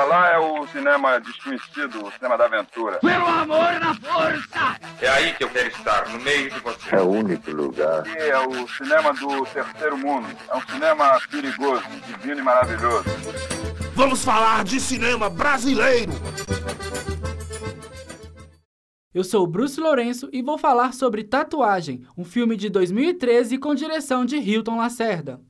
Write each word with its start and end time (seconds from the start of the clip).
Pra 0.00 0.08
lá 0.08 0.30
é 0.30 0.38
o 0.38 0.66
cinema 0.68 1.20
desconhecido, 1.20 2.06
o 2.06 2.10
cinema 2.12 2.38
da 2.38 2.46
aventura. 2.46 3.00
Pelo 3.00 3.26
amor 3.26 3.78
na 3.78 3.94
força! 3.96 4.80
É 4.98 5.06
aí 5.06 5.34
que 5.34 5.44
eu 5.44 5.50
quero 5.50 5.68
estar, 5.68 6.08
no 6.08 6.18
meio 6.20 6.50
de 6.50 6.58
você. 6.60 6.96
É 6.96 7.00
o 7.02 7.10
único 7.10 7.50
lugar. 7.50 8.00
Aqui 8.00 8.16
é 8.16 8.38
o 8.38 8.66
cinema 8.66 9.12
do 9.12 9.44
terceiro 9.44 9.98
mundo. 9.98 10.26
É 10.50 10.56
um 10.56 10.62
cinema 10.62 11.20
perigoso, 11.30 11.82
divino 12.06 12.40
e 12.40 12.42
maravilhoso. 12.42 13.04
Vamos 13.94 14.24
falar 14.24 14.64
de 14.64 14.80
cinema 14.80 15.28
brasileiro! 15.28 16.12
Eu 19.12 19.22
sou 19.22 19.44
o 19.44 19.46
Bruce 19.46 19.78
Lourenço 19.78 20.30
e 20.32 20.40
vou 20.40 20.56
falar 20.56 20.94
sobre 20.94 21.24
Tatuagem, 21.24 22.06
um 22.16 22.24
filme 22.24 22.56
de 22.56 22.70
2013 22.70 23.58
com 23.58 23.74
direção 23.74 24.24
de 24.24 24.38
Hilton 24.38 24.78
Lacerda. 24.78 25.42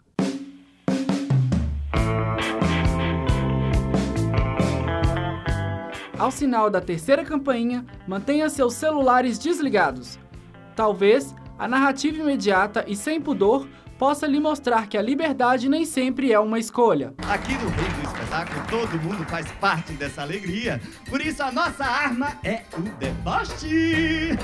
Ao 6.20 6.30
sinal 6.30 6.68
da 6.68 6.82
terceira 6.82 7.24
campainha, 7.24 7.82
mantenha 8.06 8.50
seus 8.50 8.74
celulares 8.74 9.38
desligados. 9.38 10.18
Talvez 10.76 11.34
a 11.58 11.66
narrativa 11.66 12.18
imediata 12.18 12.84
e 12.86 12.94
sem 12.94 13.18
pudor 13.18 13.66
possa 13.98 14.26
lhe 14.26 14.38
mostrar 14.38 14.86
que 14.86 14.98
a 14.98 15.02
liberdade 15.02 15.66
nem 15.66 15.86
sempre 15.86 16.30
é 16.30 16.38
uma 16.38 16.58
escolha. 16.58 17.14
Aqui 17.26 17.54
no 17.54 17.70
Reino 17.70 17.94
do 17.94 18.06
Espetáculo, 18.06 18.66
todo 18.68 19.02
mundo 19.02 19.24
faz 19.30 19.50
parte 19.52 19.94
dessa 19.94 20.20
alegria. 20.20 20.78
Por 21.08 21.22
isso, 21.22 21.42
a 21.42 21.50
nossa 21.50 21.86
arma 21.86 22.38
é 22.44 22.64
o 22.76 22.82
deboche. 22.98 24.38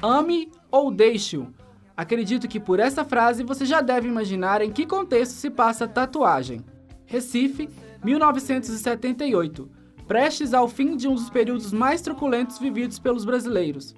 Ame 0.00 0.52
ou 0.70 0.92
deixe-o. 0.92 1.52
Acredito 1.96 2.46
que 2.46 2.60
por 2.60 2.78
essa 2.78 3.04
frase 3.04 3.42
você 3.42 3.64
já 3.64 3.80
deve 3.80 4.06
imaginar 4.06 4.62
em 4.62 4.70
que 4.70 4.86
contexto 4.86 5.32
se 5.32 5.50
passa 5.50 5.88
tatuagem. 5.88 6.64
Recife, 7.04 7.68
1978 8.04 9.74
prestes 10.06 10.54
ao 10.54 10.68
fim 10.68 10.96
de 10.96 11.08
um 11.08 11.14
dos 11.14 11.28
períodos 11.30 11.72
mais 11.72 12.00
truculentos 12.00 12.58
vividos 12.58 12.98
pelos 12.98 13.24
brasileiros. 13.24 13.94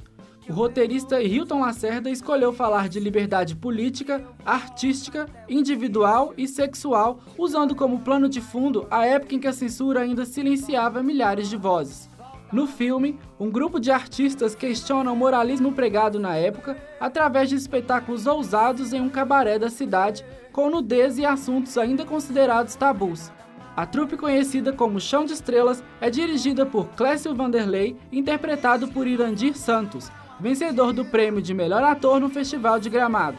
O 0.49 0.53
roteirista 0.53 1.23
Hilton 1.23 1.61
Lacerda 1.61 2.09
escolheu 2.09 2.55
falar 2.55 2.89
de 2.89 2.99
liberdade 2.99 3.55
política, 3.55 4.25
artística, 4.47 5.27
individual 5.47 6.33
e 6.39 6.49
sexual, 6.49 7.21
usando 7.37 7.75
como 7.75 8.01
plano 8.01 8.31
de 8.31 8.41
fundo 8.41 8.87
a 8.91 9.05
época 9.05 9.35
em 9.35 9.39
que 9.39 9.47
a 9.47 9.53
censura 9.53 10.01
ainda 10.01 10.25
silenciava 10.25 11.03
milhares 11.03 11.51
de 11.51 11.57
vozes. 11.57 12.09
No 12.51 12.67
filme, 12.67 13.19
um 13.39 13.51
grupo 13.51 13.79
de 13.79 13.91
artistas 13.91 14.55
questiona 14.55 15.13
o 15.13 15.17
moralismo 15.17 15.73
pregado 15.73 16.19
na 16.19 16.35
época 16.35 16.79
através 16.99 17.51
de 17.51 17.57
espetáculos 17.57 18.27
ousados 18.27 18.95
em 18.95 19.03
um 19.03 19.11
cabaré 19.11 19.59
da 19.59 19.69
cidade, 19.69 20.25
com 20.51 20.71
nudez 20.71 21.19
e 21.19 21.27
assuntos 21.27 21.77
ainda 21.77 22.07
considerados 22.07 22.75
tabus. 22.75 23.31
A 23.79 23.87
trupe 23.87 24.17
conhecida 24.17 24.73
como 24.73 24.99
Chão 24.99 25.25
de 25.25 25.35
Estrelas 25.35 25.85
é 26.01 26.11
dirigida 26.11 26.67
por 26.67 26.89
Clécio 26.97 27.33
Vanderlei, 27.33 27.97
interpretado 28.11 28.89
por 28.89 29.07
Irandir 29.07 29.57
Santos, 29.57 30.11
vencedor 30.41 30.93
do 30.93 31.05
prêmio 31.05 31.41
de 31.41 31.55
melhor 31.55 31.85
ator 31.85 32.19
no 32.19 32.29
Festival 32.29 32.81
de 32.81 32.91
Gramado. 32.91 33.39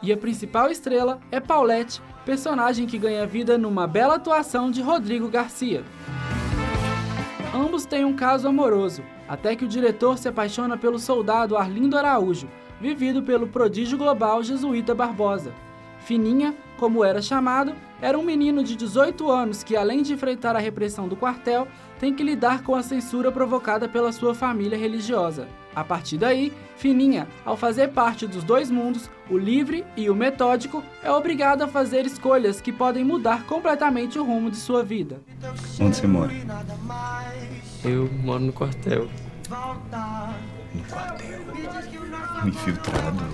E 0.00 0.12
a 0.12 0.16
principal 0.16 0.70
estrela 0.70 1.18
é 1.32 1.40
Paulette, 1.40 2.00
personagem 2.24 2.86
que 2.86 2.98
ganha 2.98 3.26
vida 3.26 3.58
numa 3.58 3.84
bela 3.88 4.14
atuação 4.14 4.70
de 4.70 4.80
Rodrigo 4.80 5.26
Garcia. 5.26 5.82
Ambos 7.52 7.84
têm 7.84 8.04
um 8.04 8.14
caso 8.14 8.46
amoroso, 8.46 9.02
até 9.28 9.56
que 9.56 9.64
o 9.64 9.68
diretor 9.68 10.16
se 10.18 10.28
apaixona 10.28 10.76
pelo 10.76 11.00
soldado 11.00 11.56
Arlindo 11.56 11.98
Araújo, 11.98 12.48
vivido 12.80 13.24
pelo 13.24 13.48
prodígio 13.48 13.98
global 13.98 14.40
Jesuíta 14.40 14.94
Barbosa. 14.94 15.52
Fininha, 16.00 16.54
como 16.76 17.04
era 17.04 17.20
chamado, 17.20 17.74
era 18.00 18.18
um 18.18 18.22
menino 18.22 18.64
de 18.64 18.74
18 18.74 19.30
anos 19.30 19.62
que, 19.62 19.76
além 19.76 20.02
de 20.02 20.14
enfrentar 20.14 20.56
a 20.56 20.58
repressão 20.58 21.06
do 21.06 21.16
quartel, 21.16 21.68
tem 21.98 22.14
que 22.14 22.22
lidar 22.22 22.62
com 22.62 22.74
a 22.74 22.82
censura 22.82 23.30
provocada 23.30 23.86
pela 23.86 24.10
sua 24.10 24.34
família 24.34 24.78
religiosa. 24.78 25.46
A 25.76 25.84
partir 25.84 26.16
daí, 26.16 26.52
Fininha, 26.76 27.28
ao 27.44 27.56
fazer 27.56 27.88
parte 27.88 28.26
dos 28.26 28.42
dois 28.42 28.70
mundos, 28.70 29.10
o 29.28 29.36
livre 29.36 29.84
e 29.96 30.08
o 30.08 30.14
metódico, 30.14 30.82
é 31.02 31.10
obrigado 31.10 31.62
a 31.62 31.68
fazer 31.68 32.06
escolhas 32.06 32.60
que 32.60 32.72
podem 32.72 33.04
mudar 33.04 33.44
completamente 33.44 34.18
o 34.18 34.24
rumo 34.24 34.50
de 34.50 34.56
sua 34.56 34.82
vida. 34.82 35.20
Onde 35.78 35.96
você 35.96 36.06
mora? 36.06 36.32
Eu 37.84 38.10
moro 38.24 38.44
no 38.44 38.52
quartel. 38.52 39.08
No 40.74 40.84
quartel? 40.84 41.40
Um 42.42 42.48
infiltrado. 42.48 43.24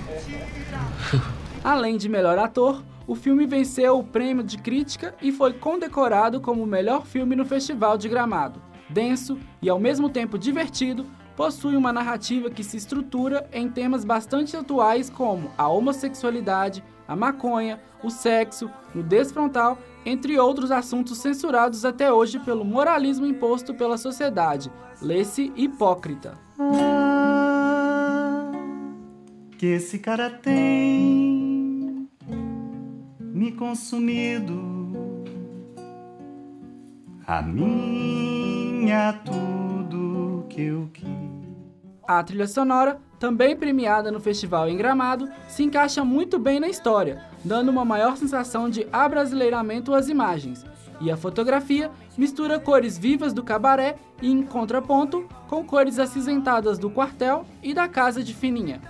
Além 1.66 1.96
de 1.96 2.08
melhor 2.08 2.38
ator, 2.38 2.80
o 3.08 3.16
filme 3.16 3.44
venceu 3.44 3.98
o 3.98 4.04
prêmio 4.04 4.44
de 4.44 4.56
crítica 4.56 5.16
e 5.20 5.32
foi 5.32 5.52
condecorado 5.52 6.40
como 6.40 6.62
o 6.62 6.66
melhor 6.66 7.04
filme 7.04 7.34
no 7.34 7.44
Festival 7.44 7.98
de 7.98 8.08
Gramado. 8.08 8.62
Denso 8.88 9.36
e 9.60 9.68
ao 9.68 9.80
mesmo 9.80 10.08
tempo 10.08 10.38
divertido, 10.38 11.04
possui 11.34 11.74
uma 11.74 11.92
narrativa 11.92 12.48
que 12.48 12.62
se 12.62 12.76
estrutura 12.76 13.50
em 13.52 13.68
temas 13.68 14.04
bastante 14.04 14.56
atuais 14.56 15.10
como 15.10 15.50
a 15.58 15.66
homossexualidade, 15.66 16.84
a 17.08 17.16
maconha, 17.16 17.80
o 18.00 18.10
sexo, 18.10 18.70
o 18.94 19.02
desfrontal, 19.02 19.76
entre 20.04 20.38
outros 20.38 20.70
assuntos 20.70 21.18
censurados 21.18 21.84
até 21.84 22.12
hoje 22.12 22.38
pelo 22.38 22.64
moralismo 22.64 23.26
imposto 23.26 23.74
pela 23.74 23.98
sociedade. 23.98 24.70
Lê-se 25.02 25.52
hipócrita. 25.56 26.38
Ah, 26.60 28.52
que 29.58 29.66
esse 29.66 29.98
cara 29.98 30.30
tem 30.30 31.45
me 33.46 33.52
consumido. 33.52 35.24
A 37.24 37.40
minha 37.42 39.12
tudo 39.24 40.44
que 40.48 40.62
eu 40.62 40.90
quis. 40.92 41.06
A 42.06 42.22
trilha 42.22 42.46
sonora, 42.48 43.00
também 43.18 43.56
premiada 43.56 44.10
no 44.10 44.20
festival 44.20 44.68
em 44.68 44.76
Gramado, 44.76 45.28
se 45.48 45.62
encaixa 45.62 46.04
muito 46.04 46.38
bem 46.38 46.58
na 46.58 46.68
história, 46.68 47.22
dando 47.44 47.70
uma 47.70 47.84
maior 47.84 48.16
sensação 48.16 48.68
de 48.68 48.86
abrasileiramento 48.92 49.94
às 49.94 50.08
imagens. 50.08 50.64
E 51.00 51.10
a 51.10 51.16
fotografia 51.16 51.90
mistura 52.16 52.58
cores 52.58 52.98
vivas 52.98 53.32
do 53.32 53.44
cabaré 53.44 53.96
e, 54.20 54.30
em 54.30 54.42
contraponto, 54.42 55.28
com 55.48 55.64
cores 55.64 55.98
acinzentadas 55.98 56.78
do 56.78 56.90
quartel 56.90 57.44
e 57.62 57.74
da 57.74 57.86
casa 57.86 58.24
de 58.24 58.34
Fininha. 58.34 58.80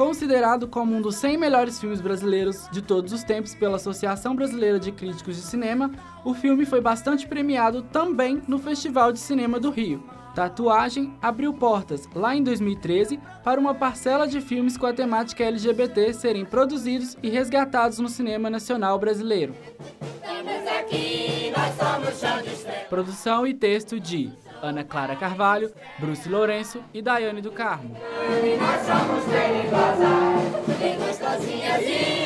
Considerado 0.00 0.66
como 0.66 0.96
um 0.96 1.02
dos 1.02 1.16
100 1.16 1.36
melhores 1.36 1.78
filmes 1.78 2.00
brasileiros 2.00 2.66
de 2.72 2.80
todos 2.80 3.12
os 3.12 3.22
tempos 3.22 3.54
pela 3.54 3.76
Associação 3.76 4.34
Brasileira 4.34 4.80
de 4.80 4.90
Críticos 4.90 5.36
de 5.36 5.42
Cinema, 5.42 5.90
o 6.24 6.32
filme 6.32 6.64
foi 6.64 6.80
bastante 6.80 7.28
premiado 7.28 7.82
também 7.82 8.40
no 8.48 8.58
Festival 8.58 9.12
de 9.12 9.18
Cinema 9.18 9.60
do 9.60 9.68
Rio. 9.68 10.02
Tatuagem 10.34 11.12
abriu 11.20 11.52
portas, 11.52 12.08
lá 12.14 12.34
em 12.34 12.42
2013, 12.42 13.20
para 13.44 13.60
uma 13.60 13.74
parcela 13.74 14.26
de 14.26 14.40
filmes 14.40 14.78
com 14.78 14.86
a 14.86 14.94
temática 14.94 15.44
LGBT 15.44 16.14
serem 16.14 16.46
produzidos 16.46 17.18
e 17.22 17.28
resgatados 17.28 17.98
no 17.98 18.08
cinema 18.08 18.48
nacional 18.48 18.98
brasileiro. 18.98 19.54
Aqui, 20.80 21.29
Produção 22.88 23.46
e 23.46 23.54
texto 23.54 23.98
de 23.98 24.30
Ana 24.62 24.84
Clara 24.84 25.16
Carvalho, 25.16 25.72
Bruce 25.98 26.28
Lourenço 26.28 26.82
e 26.92 27.00
Daiane 27.00 27.40
do 27.40 27.50
Carmo. 27.50 27.96
nós 28.58 28.80
somos 28.86 29.24
perigosas, 29.24 30.78
bem 30.78 30.98
gostosinhas 30.98 31.82
e 31.82 32.20